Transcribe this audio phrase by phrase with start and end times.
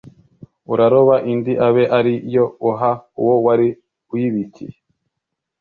[0.73, 3.67] uraroba indi abe ari yo uha uwo wari
[4.13, 4.75] uyibikiye